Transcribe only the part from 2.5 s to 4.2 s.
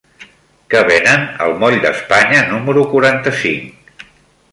número quaranta-cinc?